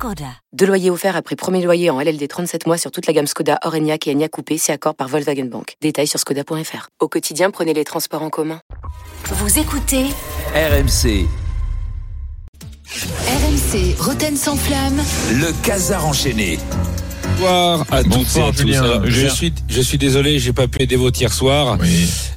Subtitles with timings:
[0.00, 0.32] Skoda.
[0.54, 3.58] Deux loyers offerts après premier loyer en LLD 37 mois sur toute la gamme Skoda,
[3.66, 5.74] Orenia et Enya Coupé, c'est accord par Volkswagen Bank.
[5.82, 6.88] Détails sur skoda.fr.
[7.00, 8.62] Au quotidien, prenez les transports en commun.
[9.26, 10.04] Vous écoutez
[10.54, 11.26] RMC,
[12.86, 15.02] RMC Roten sans flamme.
[15.34, 16.58] le casar enchaîné.
[17.36, 18.58] Bonsoir à toutes et Bonsoir, à tous.
[18.58, 18.82] Julien.
[18.82, 21.76] Alors, je suis, je suis désolé, j'ai pas pu aider votre hier soir.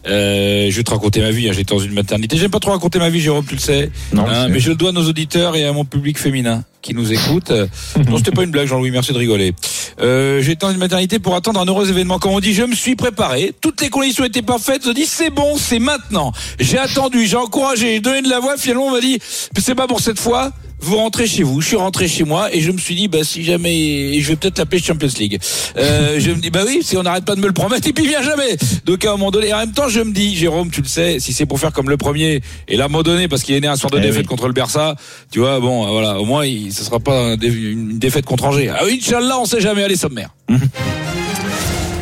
[0.05, 1.47] Euh, je vais te raconter ma vie.
[1.49, 2.37] hein, J'étais dans une maternité.
[2.37, 3.89] J'aime pas trop raconter ma vie, Jérôme, tu le sais.
[4.13, 6.93] Non, Hein, mais je le dois à nos auditeurs et à mon public féminin qui
[6.93, 7.51] nous écoute.
[7.51, 7.67] Euh,
[8.09, 8.91] non, c'était pas une blague, Jean-Louis.
[8.91, 9.53] Merci de rigoler.
[10.01, 12.19] Euh, J'étais dans une maternité pour attendre un heureux événement.
[12.19, 13.53] Comme on dit, je me suis préparé.
[13.61, 14.81] Toutes les conditions étaient parfaites.
[14.85, 16.31] Je dis, c'est bon, c'est maintenant.
[16.59, 18.57] J'ai attendu, j'ai encouragé, j'ai donné de la voix.
[18.57, 19.19] Finalement, on m'a dit,
[19.57, 20.51] c'est pas pour cette fois.
[20.83, 21.61] Vous rentrez chez vous.
[21.61, 24.35] Je suis rentré chez moi et je me suis dit, bah, si jamais, je vais
[24.35, 25.39] peut-être l'appeler Champions League.
[25.77, 27.93] Euh, je me dis, bah oui, si on n'arrête pas de me le promettre et
[27.93, 28.57] puis il vient jamais.
[28.85, 30.87] Donc, à un moment donné, et en même temps, je me dis, Jérôme, tu le
[30.87, 33.43] sais, si c'est pour faire comme le premier et là, à un moment donné, parce
[33.43, 34.27] qu'il est né un soir de Eh défaite oui.
[34.27, 34.95] contre le Barça,
[35.31, 38.69] tu vois, bon, voilà, au moins, il, ce sera pas une défaite contre Angers.
[38.69, 39.83] Ah oui, Inch'Allah, on sait jamais.
[39.83, 40.31] Allez, sommaire.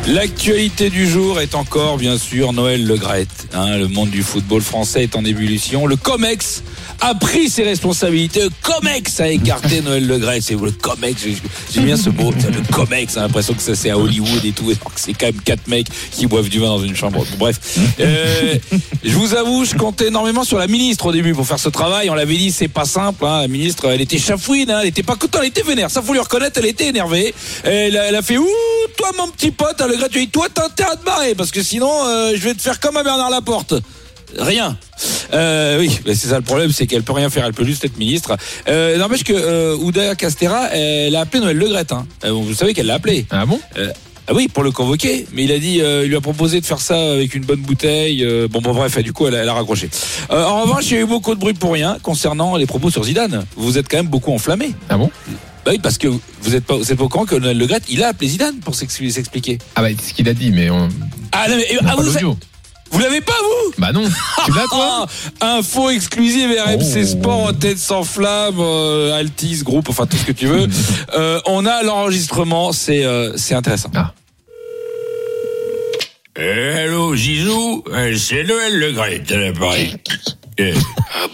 [0.08, 3.28] L'actualité du jour est encore, bien sûr, Noël Le Graët.
[3.54, 5.86] Hein, le monde du football français est en ébullition.
[5.86, 6.64] Le COMEX
[7.02, 8.48] a pris ses responsabilités.
[8.62, 10.42] COMEX a écarté Noël Le Graët.
[10.42, 11.22] C'est le COMEX.
[11.22, 11.36] j'ai-
[11.74, 12.30] J'aime bien ce mot.
[12.32, 13.14] Le COMEX.
[13.14, 14.72] J'ai l'impression que ça c'est à Hollywood et tout.
[14.96, 17.24] C'est quand même quatre mecs qui boivent du vin dans une chambre.
[17.38, 17.58] Bref.
[18.00, 18.54] Euh,
[19.04, 22.08] je vous avoue, je comptais énormément sur la ministre au début pour faire ce travail.
[22.10, 23.24] On l'avait dit, c'est pas simple.
[23.26, 23.42] Hein.
[23.42, 24.70] La ministre, elle était chafouine.
[24.70, 24.80] Hein.
[24.82, 25.40] Elle était pas contente.
[25.42, 25.90] Elle était vénère.
[25.90, 26.58] Ça faut lui reconnaître.
[26.58, 27.34] Elle était énervée.
[27.64, 28.46] Elle, a- elle a fait ouh,
[28.96, 30.28] toi mon petit pote, hein, le gratuit.
[30.28, 32.96] Toi, t'as intérêt à te barrer parce que sinon, euh, je vais te faire comme
[32.96, 33.74] à Bernard Laporte.
[34.38, 34.76] Rien.
[35.32, 37.96] Euh, oui, c'est ça le problème, c'est qu'elle peut rien faire, elle peut juste être
[37.98, 38.36] ministre.
[38.68, 41.76] Euh, N'empêche que euh, Ouda Castera, elle a appelé Noël Le.
[41.76, 42.06] Hein.
[42.24, 43.26] Euh, vous savez qu'elle l'a appelé.
[43.30, 43.58] Ah bon?
[43.78, 43.90] Euh,
[44.28, 46.66] ah oui, pour le convoquer, mais il a dit, euh, il lui a proposé de
[46.66, 48.22] faire ça avec une bonne bouteille.
[48.24, 49.90] euh, bon, bon, bref, et du coup, elle a, elle a raccroché.
[50.30, 52.90] Euh, en revanche, il y a eu beaucoup de bruit pour rien concernant les propos
[52.90, 53.44] sur Zidane.
[53.56, 54.74] Vous êtes quand même beaucoup enflammé.
[54.88, 55.10] Ah bon?
[55.64, 56.08] Bah oui, parce que
[56.42, 58.28] vous êtes pas, vous êtes pas au courant que Noël Le Graët, il a appelé
[58.30, 59.58] Zidane pour s'ex- s'expliquer.
[59.76, 60.88] Ah bah c'est ce qu'il a dit, mais on
[61.32, 62.36] Ah, non, mais, on ah, vous.
[62.92, 64.04] Vous l'avez pas vous Bah non.
[64.44, 65.06] Tu l'as toi
[65.40, 67.04] Ah, Info exclusive RMC Oh.
[67.06, 70.68] Sport en tête sans flamme, euh, Altis groupe, enfin tout ce que tu veux.
[71.14, 73.90] Euh, on a l'enregistrement, c'est euh, c'est intéressant.
[73.94, 74.14] Ah.
[76.34, 79.94] Hello Zizou, Euh, c'est Noël Le Graët à l'appareil.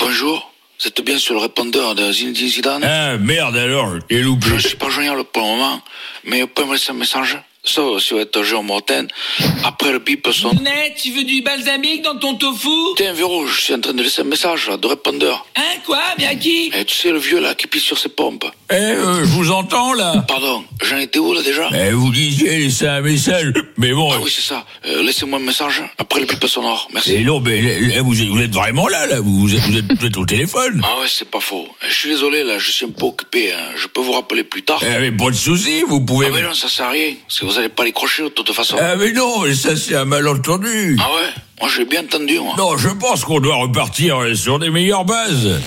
[0.01, 4.47] Bonjour, vous êtes bien sur le répondeur de Zinedine Zidane Ah merde alors, j'ai loupé.
[4.49, 5.81] Je ne suis pas joignable pour le moment,
[6.25, 7.39] mais vous pouvez me laisser un message
[7.69, 9.09] Sauf si vous êtes Jérôme Morten.
[9.63, 10.53] Après le bip son...
[10.55, 12.69] Net, tu veux du balsamique dans ton tofu?
[12.97, 15.47] Tiens, Véro, je suis en train de laisser un message là, de répondeur.
[15.55, 16.73] Hein, quoi Mais à qui?
[16.75, 18.47] Eh, tu sais, le vieux là qui pisse sur ses pompes.
[18.71, 20.25] Eh, euh, je vous entends là.
[20.27, 21.69] Pardon, j'en étais où là déjà?
[21.75, 24.11] Eh, vous disiez laisser un message, mais bon.
[24.13, 24.65] Ah oui, c'est ça.
[24.87, 26.87] Euh, Laissez-moi un message après le bip sonore.
[26.91, 27.25] Et Merci.
[27.25, 29.21] non, mais là, vous, êtes, vous êtes vraiment là, là.
[29.21, 30.81] Vous êtes, vous êtes, vous êtes au téléphone.
[30.85, 31.69] Ah ouais, c'est pas faux.
[31.87, 33.53] Je suis désolé là, je suis un peu occupé.
[33.53, 33.59] hein.
[33.77, 34.81] Je peux vous rappeler plus tard.
[34.83, 36.27] Eh, mais pas de souci, vous pouvez.
[36.29, 38.29] Ah mais non, ça sert à rien, parce que vous allez pas les crocher de
[38.29, 38.77] toute façon.
[38.81, 40.97] Ah, mais non, ça c'est un malentendu.
[41.01, 41.29] Ah ouais?
[41.61, 42.55] Moi, j'ai bien entendu, moi.
[42.57, 45.61] Non, je pense qu'on doit repartir euh, sur des meilleures bases.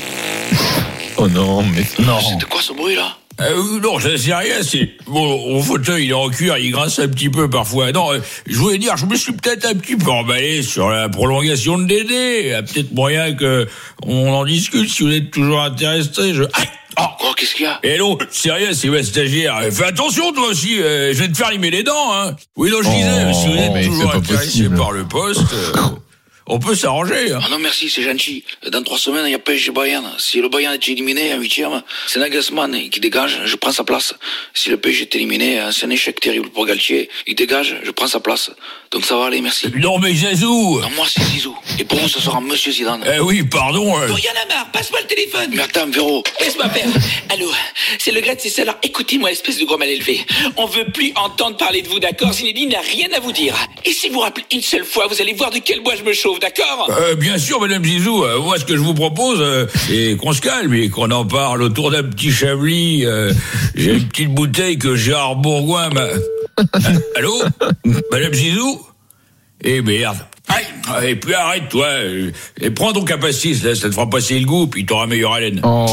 [1.18, 2.19] Oh non, mais non.
[2.19, 3.18] C'était quoi ce bruit là?
[3.40, 4.91] Euh, non, ça c'est rien, c'est...
[5.07, 7.91] Bon, mon fauteuil, il est en cuir, il grince un petit peu parfois.
[7.91, 11.09] Non, euh, je voulais dire, je me suis peut-être un petit peu emballé sur la
[11.09, 12.41] prolongation de Dédé.
[12.44, 13.68] Il y a peut-être moyen que
[14.03, 16.34] on en discute si vous êtes toujours intéressé.
[16.34, 16.44] Je...
[16.44, 16.69] Aïe
[17.00, 17.79] Oh Oh, qu'est-ce qu'il y a?
[17.84, 19.59] Eh non, c'est rien, c'est ma stagiaire.
[19.72, 22.35] Fais attention, toi aussi, euh, je vais te faire limer les dents, hein.
[22.57, 25.72] Oui, non, je disais, Oh, si vous êtes mais toujours intéressé par le poste, euh,
[26.47, 27.40] on peut s'arranger, hein.
[27.44, 28.44] Ah non, merci, c'est gentil.
[28.68, 30.09] Dans trois semaines, il y a PSG Bayern.
[30.18, 34.13] Si le Bayern est éliminé en huitième, c'est Nagelsmann qui dégage, je prends sa place.
[34.53, 37.09] Si le PSG est éliminé, hein, c'est un échec terrible pour Galtier.
[37.28, 38.52] Il dégage, je prends sa place.
[38.91, 39.68] Donc ça va aller, merci.
[39.78, 41.56] Non, mais Zazou Non, moi, c'est Zizou.
[41.79, 43.03] Et pour vous, ce sera Monsieur Zidane.
[43.16, 43.97] Eh oui, pardon.
[43.97, 46.23] euh, a marre, passe-moi le téléphone Mais attends, Véro.
[46.41, 46.87] Laisse-moi faire
[47.29, 47.49] Allô,
[47.99, 48.64] c'est le grade, c'est ça.
[48.64, 50.26] Alors écoutez-moi, espèce de gros mal élevé.
[50.58, 52.34] On veut plus entendre parler de vous, d'accord?
[52.34, 53.55] Zinedine n'a rien à vous dire.
[53.85, 56.11] Et si vous rappelez une seule fois, vous allez voir de quel bois je me
[56.14, 58.24] chauffe, d'accord Euh, bien sûr, Madame Zizou.
[58.24, 61.26] euh, moi, ce que je vous propose, euh, c'est qu'on se calme et qu'on en
[61.26, 63.06] parle autour d'un petit chablis.
[63.06, 63.32] euh,
[63.76, 66.06] J'ai une petite bouteille que Gérard Bourgoin m'a...
[66.74, 66.80] Ah,
[67.16, 67.42] Allô?
[68.12, 68.82] Madame Zizou
[69.64, 70.18] Eh merde.
[70.53, 71.86] Aïe, et puis arrête, toi.
[71.88, 75.34] euh, Et prends ton capaciste, là, ça te fera passer le goût, puis t'auras meilleure
[75.34, 75.62] haleine.
[75.64, 75.86] Oh.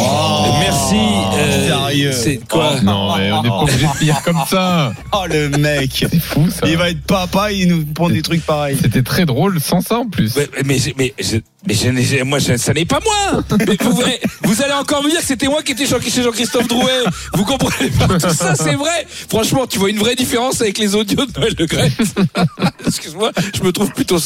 [0.60, 0.96] Merci.
[1.34, 2.12] euh, sérieux.
[2.12, 4.92] C'est quoi Non, mais on n'est pas obligé de finir comme ça.
[5.12, 6.66] Oh le mec C'est fou ça.
[6.68, 8.76] Il va être papa, il nous prend des trucs pareils.
[8.80, 10.34] C'était très drôle sans ça en plus.
[10.36, 13.42] Mais, mais, mais, je- mais je n'ai- moi, je- ça n'est pas moi.
[13.66, 14.02] Mais vous,
[14.42, 17.04] vous allez encore me dire que c'était moi qui étais chez Jean-Christophe Drouet.
[17.34, 19.06] Vous comprenez pas tout ça, c'est vrai.
[19.28, 21.92] Franchement, tu vois une vraie différence avec les audios de Noël Le Graët.
[22.86, 24.18] Excuse-moi, je me trouve plutôt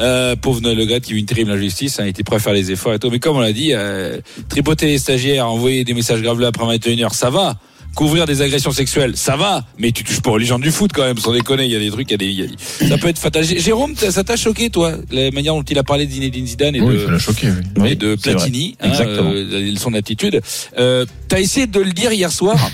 [0.00, 2.38] Euh, pauvre Noël Le Graët qui vit une terrible injustice, hein, il était prêt à
[2.38, 3.10] faire les efforts et tout.
[3.10, 7.12] Mais comme on l'a dit, euh, tripoter les stagiaires, envoyer des messages graveleux après 21h,
[7.14, 7.56] ça va.
[7.94, 11.02] Couvrir des agressions sexuelles, ça va, mais tu touches pas aux légendes du foot quand
[11.02, 12.96] même, sans déconner, il y a des trucs, il y a des, y a- ça
[12.98, 13.42] peut être fatal.
[13.44, 16.80] Jérôme, ça t'a choqué toi, la manière dont il a parlé de Zinedine Zidane et
[16.80, 17.48] Oui, de, ça choqué.
[17.48, 17.56] oui.
[17.78, 18.14] Oui, et de.
[18.14, 19.32] Platini, hein, Exactement.
[19.34, 20.40] euh, son attitude.
[20.78, 22.70] Euh, t'as essayé de le dire hier soir.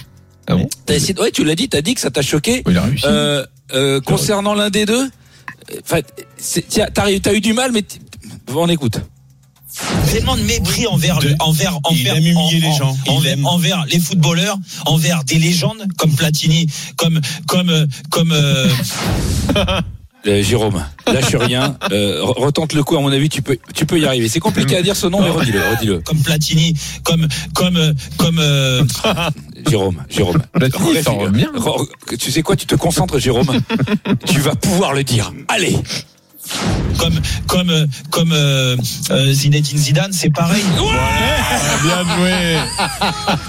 [0.47, 0.69] Ah bon?
[0.85, 2.63] T'as essayé, ouais, tu l'as dit, t'as dit que ça t'a choqué.
[2.67, 3.05] Oui, Il a réussi.
[3.07, 6.01] Euh, euh, concernant l'un des deux, euh, enfin,
[6.93, 7.83] t'as t'as eu du mal, mais
[8.55, 8.99] on écoute.
[10.13, 12.91] tellement de mépris envers le- envers il envers aime humilier en- les gens.
[12.91, 13.47] en- Il envers, aime.
[13.47, 14.57] envers les footballeurs
[14.87, 18.69] envers des légendes comme Platini comme comme euh, comme euh,
[20.27, 22.97] Euh, Jérôme, lâche rien, euh, re- retente le coup.
[22.97, 24.27] À mon avis, tu peux, tu peux y arriver.
[24.31, 25.99] C'est compliqué à dire ce nom, mais redis-le, redis-le.
[26.01, 28.83] comme Platini comme comme euh, comme euh,
[29.69, 30.43] Jérôme, Jérôme.
[30.55, 30.95] Platini,
[32.19, 33.61] Tu sais quoi Tu te concentres, Jérôme.
[34.27, 35.31] tu vas pouvoir le dire.
[35.49, 35.77] Allez.
[36.99, 38.77] Comme comme euh, comme euh,
[39.11, 40.63] euh, Zinedine Zidane c'est pareil
[41.83, 42.33] Bien joué.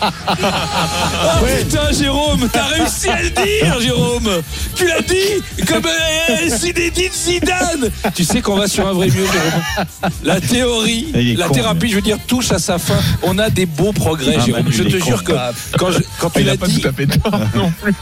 [0.02, 4.30] Oh putain, Jérôme, t'as réussi à le dire, Jérôme.
[4.76, 7.90] Tu l'as dit comme euh, Zinedine Zidane.
[8.14, 9.86] Tu sais qu'on va sur un vrai mieux, Jérôme.
[10.24, 12.98] La théorie, la con, thérapie, je veux dire, touche à sa fin.
[13.24, 14.64] On a des beaux progrès, Ah, Jérôme.
[14.64, 15.06] Manu, Je te con.
[15.06, 15.34] jure que
[15.78, 17.94] quand, je, quand tu l'as a pas dit, tout à fait tort non plus.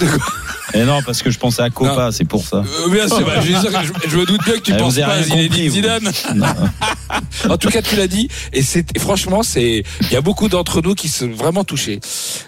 [0.74, 2.58] Et non, parce que je pensais à Copa, c'est pour ça.
[2.58, 5.22] Euh, bien, c'est vrai, je, je- je me doute bien que tu penses pas à
[5.22, 5.70] Zinedine.
[5.70, 6.10] Zidane.
[7.48, 10.80] en tout cas, tu l'as dit, et c'est franchement, c'est il y a beaucoup d'entre
[10.82, 12.00] nous qui sont vraiment touchés.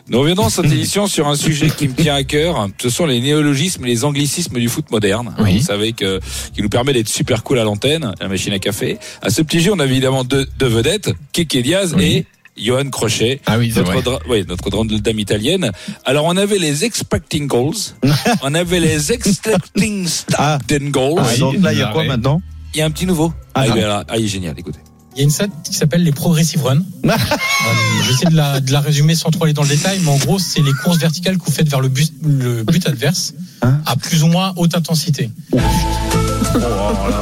[0.08, 2.68] Nous reviendrons cette édition sur un sujet qui me tient à cœur.
[2.80, 5.34] Ce sont les néologismes et les anglicismes du foot moderne.
[5.38, 5.58] Oui.
[5.58, 6.20] Vous savez que
[6.54, 8.98] qui nous permet d'être super cool à l'antenne, la machine à café.
[9.22, 12.04] À ce petit jeu, on a évidemment deux, deux vedettes, Keke Diaz Oui.
[12.04, 12.26] et
[12.56, 13.40] Johan Crochet.
[13.46, 14.02] Ah oui, notre, vrai.
[14.02, 15.70] dra- oui, notre grande dame italienne.
[16.04, 17.74] Alors, on avait les expecting goals.
[18.42, 20.06] on avait les expecting
[20.36, 20.58] Ah.
[20.70, 21.20] goals.
[21.24, 22.42] Ah, donc là, il y a il quoi maintenant?
[22.74, 23.32] Il y a un petit nouveau.
[23.54, 23.66] Ah, Ah.
[23.68, 24.04] il est là.
[24.08, 24.78] Ah, il est génial, écoutez.
[25.14, 26.82] Il y a une scène qui s'appelle les Progressive Run.
[27.04, 30.16] Euh, J'essaie de la, de la résumer sans trop aller dans le détail, mais en
[30.16, 33.34] gros, c'est les courses verticales que vous faites vers le but, le but adverse
[33.64, 33.80] Hein?
[33.86, 35.30] à plus ou moins haute intensité.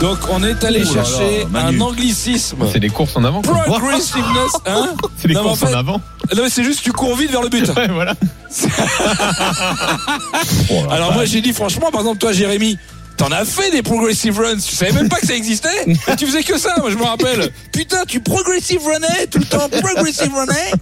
[0.00, 2.58] Donc, on est allé Oh là là, chercher un anglicisme.
[2.72, 3.42] C'est les courses en avant.
[3.42, 3.54] quoi.
[3.64, 6.00] Progressiveness, hein C'est Non, en courses en avant.
[6.34, 7.68] Non, mais c'est juste tu cours vite vers le but.
[7.76, 8.14] Ouais, voilà.
[10.90, 12.78] Alors moi j'ai dit franchement, par exemple toi Jérémy,
[13.20, 16.26] t'en as fait des progressive runs, tu savais même pas que ça existait Et Tu
[16.26, 17.52] faisais que ça, moi je me rappelle.
[17.70, 20.72] Putain, tu progressive runnais tout le temps, progressive runnais.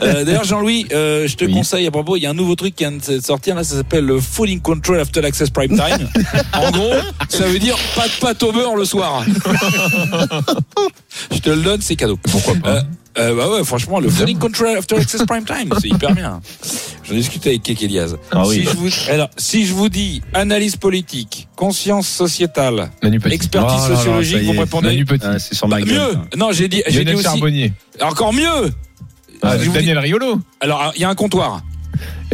[0.00, 1.52] Euh, D'ailleurs Jean-Louis, euh, je te Oui.
[1.52, 3.76] conseille à propos, il y a un nouveau truc qui vient de sortir là, ça
[3.76, 6.08] s'appelle le Full in Control After Access Prime Time.
[6.54, 6.94] En gros,
[7.28, 9.22] ça veut dire pas de pâte au beurre le soir.
[11.32, 12.16] je te le donne, c'est cadeau.
[12.30, 12.82] Pourquoi pas
[13.18, 16.40] Euh, bah ouais, franchement, le Full in Control After Access Prime Time, c'est hyper bien.
[17.04, 17.90] J'en discutais avec Keke.
[18.32, 18.56] Ah oui.
[18.56, 23.34] si, je vous, alors, si je vous dis analyse politique, conscience sociétale, Manu Petit.
[23.34, 25.26] expertise Oh sociologique, vous me répondez Manu Petit.
[25.26, 25.94] Ah, C'est sur ma gueule.
[25.94, 26.18] mieux.
[26.38, 27.72] Non, j'ai dit, j'ai dit aussi Charbonnier.
[28.00, 28.70] encore mieux.
[29.42, 30.40] Ah, Daniel Riolo.
[30.60, 31.62] Alors, il y a un comptoir.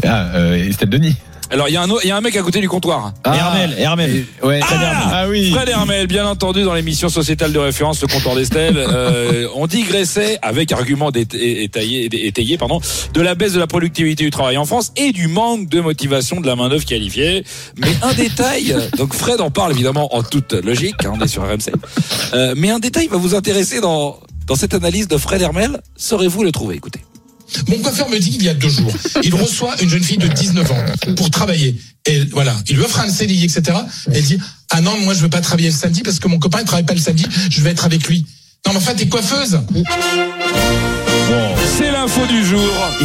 [0.04, 1.14] Ah, euh, Estelle Denis.
[1.50, 3.12] Alors, il y a un, autre- il y a un mec à côté du comptoir.
[3.24, 4.24] Hermel, Hermel.
[4.42, 5.50] Ouais, Ah, ah oui.
[5.52, 10.38] Fred Hermel, bien entendu, dans l'émission sociétale de référence, le comptoir d'Estelle, euh, on digressait
[10.40, 12.80] avec argument étayé, étayé, pardon,
[13.12, 16.40] de la baisse de la productivité du travail en France et du manque de motivation
[16.40, 17.44] de la main d'œuvre qualifiée.
[17.76, 21.42] Mais un détail, donc Fred en parle évidemment en toute logique, hein, on est sur
[21.42, 21.70] RMC.
[22.34, 25.80] Euh, mais un détail va vous intéresser dans dans cette analyse de Fred Hermel.
[25.96, 26.74] Saurez-vous le trouver?
[26.74, 27.01] Écoutez.
[27.68, 28.92] Mon coiffeur me dit qu'il y a deux jours,
[29.22, 30.84] il reçoit une jeune fille de 19 ans
[31.16, 31.76] pour travailler.
[32.06, 33.62] Et voilà, il lui offre un CDI, etc.
[34.12, 34.38] Et elle dit,
[34.70, 36.84] ah non, moi je veux pas travailler le samedi parce que mon copain ne travaille
[36.86, 38.26] pas le samedi, je vais être avec lui.
[38.66, 39.60] Non mais enfin, t'es coiffeuse.
[41.78, 42.60] C'est l'info du jour.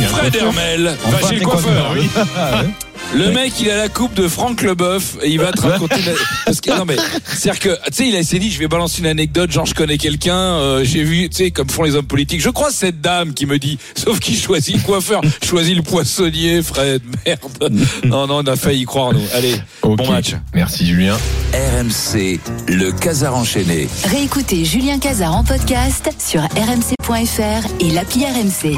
[0.09, 1.95] Fred Hermel va Enfin, chez le coiffeur.
[3.15, 5.95] Le mec, il a la coupe de Franck Leboeuf et il va te raconter.
[6.05, 6.11] la-
[6.45, 9.07] Parce que non mais, c'est-à-dire que tu sais, il s'est dit, je vais balancer une
[9.07, 9.49] anecdote.
[9.51, 10.35] Genre, je connais quelqu'un.
[10.37, 12.41] euh, J'ai vu, tu sais, comme font les hommes politiques.
[12.41, 16.61] Je crois cette dame qui me dit, sauf qu'il choisit le coiffeur, choisit le poissonnier,
[16.61, 17.01] Fred.
[17.25, 17.87] Merde.
[18.03, 19.23] Non, non, on a failli y croire nous.
[19.33, 19.97] Allez, Ok.
[19.97, 20.35] bon match.
[20.53, 21.17] Merci Julien.
[21.53, 23.87] RMC, le Casar enchaîné.
[24.05, 28.77] Réécoutez Julien Cazard en podcast sur rmc.fr et l'appli RMC.